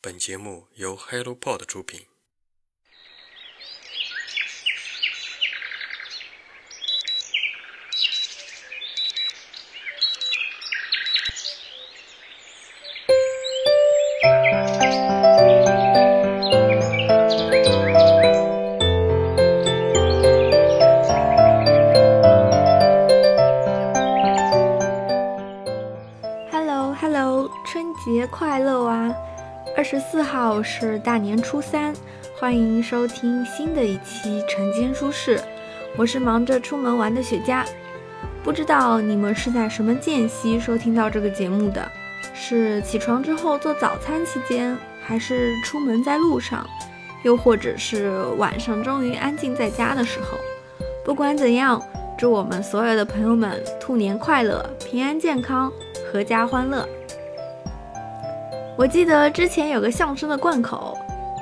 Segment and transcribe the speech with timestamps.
[0.00, 2.06] 本节目由 HelloPod 出品。
[29.90, 31.94] 十四号是大年初三，
[32.38, 35.40] 欢迎收听新的一期晨间书适。
[35.96, 37.64] 我是忙着出门玩的雪茄，
[38.44, 41.90] 不知道你们是在什么间隙收听到这个节目的？
[42.34, 46.66] 是起床之后做早餐期间，还是出门在路上，
[47.22, 50.36] 又或者是晚上终于安静在家的时候？
[51.02, 51.82] 不管怎样，
[52.18, 55.72] 祝我们所有的朋友们兔年快乐，平安健康，
[56.12, 56.86] 阖家欢乐。
[58.78, 60.96] 我记得之前有个相声的贯口，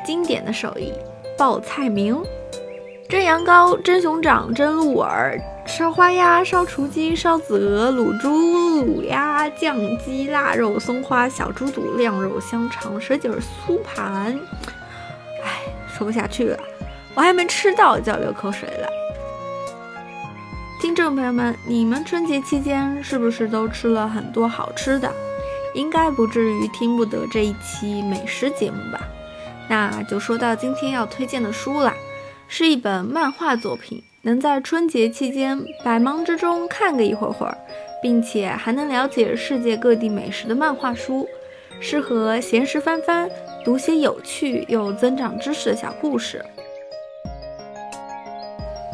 [0.06, 0.90] 经典的手艺
[1.36, 2.18] 报菜名：
[3.10, 14.34] 蒸羊羔、蒸熊掌、蒸鹿耳、烧花鸭、烧雏鸡、烧子鹅、卤猪、卤鸭、酱鸡、腊肉、松花小猪肚、晾肉香肠、蛇颈酥盘。
[15.44, 15.60] 哎，
[15.94, 16.58] 说不下去了，
[17.14, 18.88] 我还没吃到就要流口水了。
[20.80, 25.12] 听众朋友们，你们春节期间是不是都吃了很多好吃的？
[25.76, 29.06] 应该不至于听不得这一期美食节目吧？
[29.68, 31.94] 那就说到今天要推荐的书啦，
[32.48, 37.56] 是一本漫画作品，能在春节期间百忙之中看个一会儿会儿，
[38.00, 41.28] 并且还能了解世界各地美食的漫画书，
[41.80, 43.28] 适合闲时翻翻，
[43.64, 46.44] 读些有趣又增长知识的小故事。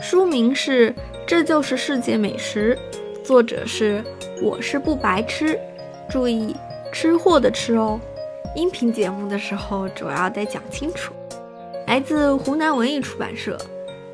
[0.01, 0.91] 书名是
[1.27, 2.77] 《这就是世界美食》，
[3.25, 4.03] 作者是
[4.43, 5.57] 我是不白痴，
[6.11, 6.57] 注意
[6.93, 7.99] 吃货的吃哦。
[8.55, 11.15] 音频节目的时候主要得讲清楚。
[11.87, 13.59] 来自湖南文艺出版社，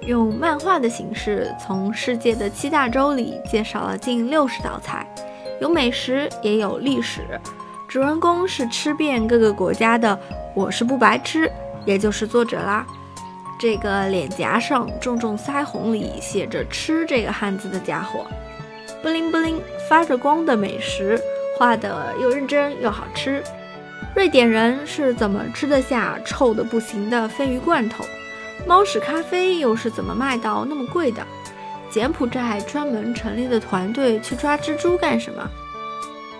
[0.02, 5.06] 用漫画的形式从世界的七大洲里介绍了近六十道菜，
[5.60, 7.20] 有美食也有历史。
[7.88, 10.18] 主人公是吃遍各个国家的
[10.54, 11.50] 我是不白痴，
[11.84, 12.86] 也就是作者啦。
[13.58, 18.24] 这个脸颊上重重腮红里写着“吃”这个汉字的家伙，
[19.02, 21.20] 布灵布灵发着光的美食，
[21.58, 23.42] 画的又认真又好吃。
[24.14, 28.04] 瑞典人是怎么吃得下臭的不行的鲱鱼罐头？
[28.66, 31.26] 猫屎咖啡又是怎么卖到那么贵的？
[31.90, 35.48] 柬埔寨专门成立的团队去抓蜘蛛干什么？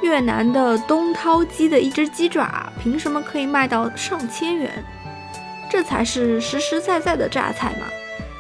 [0.01, 4.85] 越南的东涛鸡的一只鸡爪凭什么可以卖到上千元？
[5.71, 7.87] 这才是实实在在的榨菜嘛！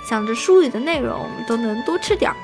[0.08, 2.36] 想着书里的内容都能多吃点儿，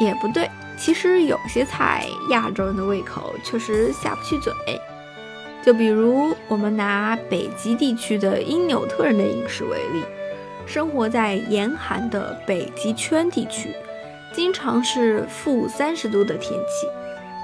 [0.00, 0.50] 也不对。
[0.84, 4.52] 其实有些菜亚洲人的胃口确实下不去嘴。
[5.64, 10.02] 就比如我们拿北极地区的因纽特人的饮食为例，
[10.66, 13.72] 生活在严寒的北极圈地区，
[14.32, 16.88] 经常是负三十度的天气，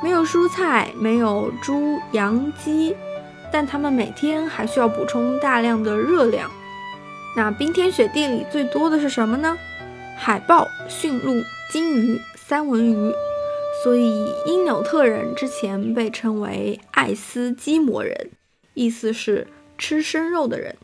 [0.03, 2.97] 没有蔬菜，没有猪、羊、鸡。
[3.53, 6.51] 但他们每天还需要补充大量的热量。
[7.37, 9.57] 那冰天雪地里最多的是什么呢？
[10.19, 13.13] 海豹、驯鹿、鲸鱼、三文鱼。
[13.85, 18.31] 所以因纽特人之前被称为爱斯基摩人，
[18.75, 19.47] 意思是
[19.77, 20.75] 吃生肉的人。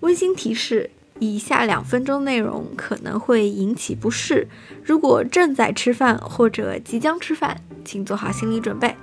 [0.00, 4.48] 温馨提示：以下两分钟内容可能会引起不适，
[4.82, 8.96] 如果正在吃饭或者即将吃饭，请做好心理准备。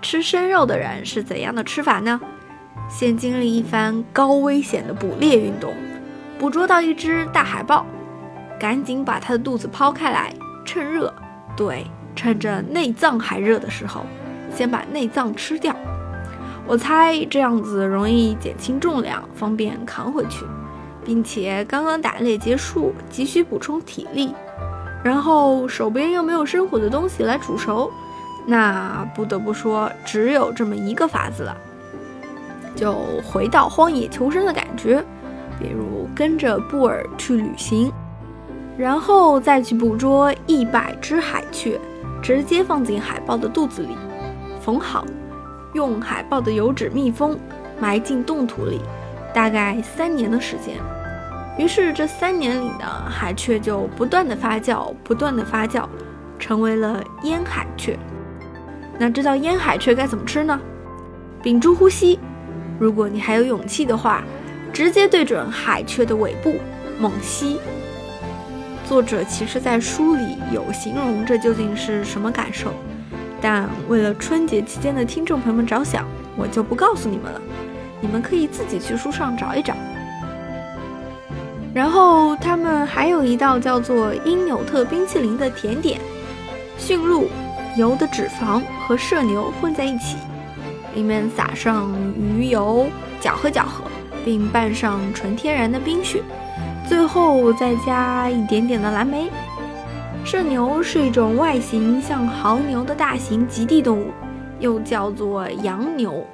[0.00, 2.20] 吃生肉的人是怎样的吃法呢？
[2.88, 5.74] 先经历一番高危险的捕猎运动，
[6.38, 7.84] 捕捉到一只大海豹，
[8.60, 10.32] 赶紧把它的肚子抛开来，
[10.64, 11.12] 趁热，
[11.56, 11.84] 对，
[12.16, 14.00] 趁着内脏还热的时候，
[14.52, 15.76] 先把内脏吃掉。
[16.66, 20.44] 我猜这样子容易减轻重量，方便扛回去，
[21.04, 24.34] 并且刚刚打猎结束，急需补充体力，
[25.04, 27.88] 然后手边又没有生火的东西来煮熟。
[28.48, 31.56] 那不得不说，只有这么一个法子了，
[32.74, 32.94] 就
[33.24, 35.04] 回到荒野求生的感觉，
[35.60, 37.92] 比如跟着布尔去旅行，
[38.76, 41.80] 然后再去捕捉一百只海雀，
[42.26, 43.96] 直接放进海豹的肚子里，
[44.60, 45.06] 缝好，
[45.74, 47.38] 用海豹的油脂密封，
[47.78, 48.80] 埋进冻土里，
[49.32, 50.74] 大概三年的时间。
[51.56, 55.84] 于是这三年里呢，海雀就不断的发酵，不断的发酵，
[56.36, 57.96] 成为了烟海雀。
[58.98, 60.60] 那知道烟海雀该怎么吃呢？
[61.44, 62.18] 屏住呼吸，
[62.80, 64.24] 如果你还有勇气的话，
[64.72, 66.56] 直接对准海雀的尾部
[66.98, 67.60] 猛吸。
[68.86, 72.72] 作者其实在书里有形容这究竟是什么感受，
[73.40, 76.06] 但为了春节期间的听众朋友们着想，
[76.36, 77.40] 我就不告诉你们了。
[78.00, 79.74] 你们可以自己去书上找一找。
[81.74, 86.00] 然后他们还有一道叫做因纽特冰淇淋的甜点，
[86.78, 87.28] 驯鹿、
[87.76, 90.16] 油的脂肪和麝牛混在一起，
[90.94, 92.86] 里面撒上鱼油，
[93.20, 93.82] 搅和搅和，
[94.24, 96.22] 并拌上纯天然的冰雪，
[96.86, 99.30] 最后再加一点点的蓝莓。
[100.24, 104.10] 麝牛是一种外形像牦牛的大型极地动物，
[104.58, 106.24] 又叫做羊牛。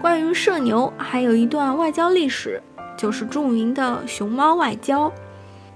[0.00, 2.62] 关于麝牛，还有一段外交历史。
[2.96, 5.12] 就是著名的熊猫外交。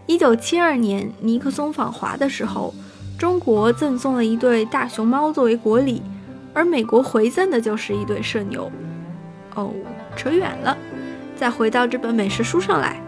[0.07, 2.73] 一九七二年，尼克松访华的时候，
[3.19, 6.03] 中国赠送了一对大熊猫作为国礼，
[6.55, 8.73] 而美国回赠的就是一对麝牛。
[9.55, 9.71] 哦，
[10.17, 10.75] 扯远了，
[11.37, 12.99] 再回到这本美食书上来，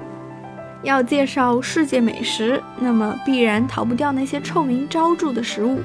[0.83, 5.81] 要介绍世界美食，那么必然逃不掉那些臭名昭著的食物，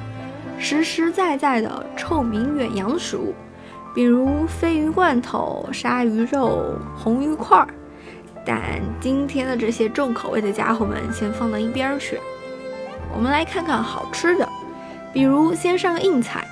[0.57, 3.33] 实实在在的臭名远扬的食物，
[3.93, 7.67] 比如鲱鱼罐头、鲨鱼肉、红鱼块儿。
[8.43, 12.19] 但今天的这些重口味的家伙们先放到一边去，
[13.13, 14.49] 我们来看看好吃的，
[15.13, 16.47] 比如先上个硬菜，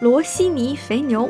[0.00, 1.28] 罗西尼肥牛。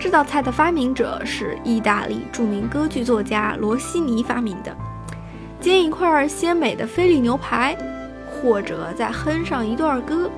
[0.00, 4.76] 这道菜的发明者是意大利著名歌剧作家罗西尼发明的。
[5.66, 7.76] 煎一块鲜美的菲力牛排，
[8.30, 10.30] 或者再哼上一段歌，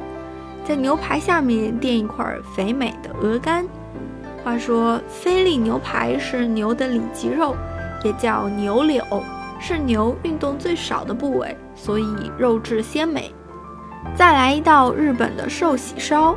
[0.64, 2.24] 在牛排下面垫一块
[2.56, 3.66] 肥美的鹅肝。
[4.42, 7.54] 话说，菲力牛排是牛的里脊肉。
[8.02, 9.04] 也叫牛柳，
[9.60, 12.06] 是牛运动最少的部位，所以
[12.38, 13.30] 肉质鲜美。
[14.14, 16.34] 再来一道日本的寿喜烧。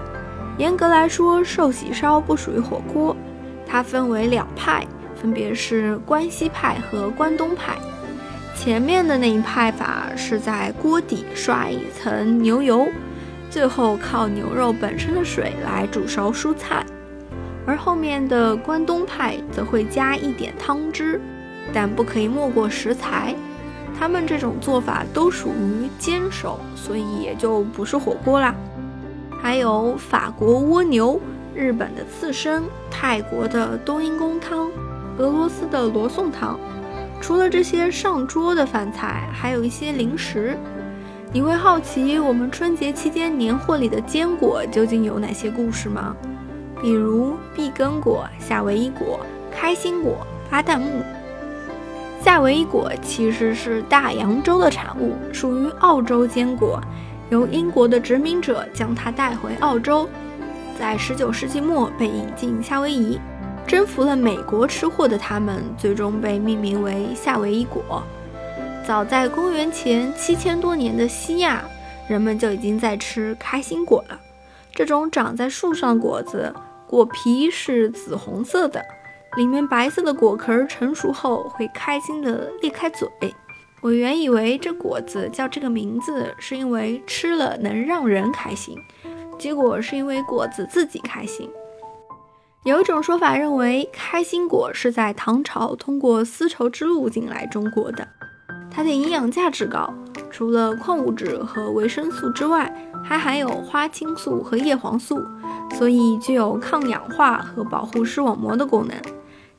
[0.58, 3.16] 严格来说，寿喜烧不属于火锅，
[3.66, 4.86] 它分为两派，
[5.16, 7.78] 分别是关西派和关东派。
[8.64, 12.88] 前面的那一派法是在锅底刷一层牛油，
[13.50, 16.86] 最后靠牛肉本身的水来煮熟蔬菜，
[17.66, 21.20] 而后面的关东派则会加一点汤汁。
[21.74, 23.34] 但不可以没过食材，
[24.00, 28.54] 他们这种做法都属于煎熟，所以也就不是火锅啦。
[29.42, 31.20] 还有法国蜗牛、
[31.56, 32.62] 日本的刺身、
[32.92, 34.70] 泰国的冬阴功汤、
[35.18, 36.60] 俄罗斯的罗宋汤。
[37.22, 40.58] 除了这些上桌的饭菜，还有一些零食。
[41.32, 46.14] 你会好奇我们春节期间年货里的坚果究竟有哪些故事吗？
[46.82, 49.20] 比如碧根果、夏威夷果、
[49.52, 51.04] 开心果、巴旦木。
[52.20, 56.82] 夏威夷果其实是大洋洲的产物，属于澳洲坚果，
[57.30, 60.10] 由英国的殖民者将它带回澳洲，
[60.78, 63.20] 在19世纪末被引进夏威夷，
[63.68, 68.04] 征服了美国吃货的他们，最终被命名为夏威夷果。
[68.86, 71.64] 早在公元前七千多年的西亚，
[72.08, 74.20] 人们就已经在吃开心果了。
[74.74, 76.54] 这种长在树上的果子，
[76.88, 78.84] 果皮是紫红色的。
[79.38, 83.08] 里面白色的果壳成熟后会开心地裂开嘴。
[83.80, 88.76] 我原以为这果子叫这个名字是因为吃了能让人开心，
[89.40, 91.50] 结果是因为果子自己开心。
[92.64, 98.08] 有一种说法认为，开心果是在唐朝通过丝绸之路进来中国的，
[98.70, 99.92] 它的营养价值高，
[100.30, 102.72] 除了矿物质和维生素之外，
[103.04, 105.20] 还含有花青素和叶黄素，
[105.72, 108.96] 所以具有抗氧化和保护视网膜的功能。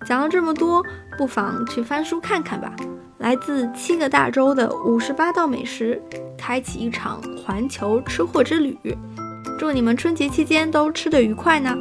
[0.07, 0.81] 讲了这么多，
[1.19, 2.73] 不妨去翻书看看吧。
[3.19, 6.01] 来自七个大洲的五十八道美食，
[6.39, 8.79] 开启一场环球吃货之旅。
[9.59, 11.77] 祝你们春节期间都吃得愉快呢！